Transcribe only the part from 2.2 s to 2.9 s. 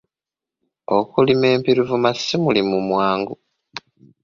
si mulimu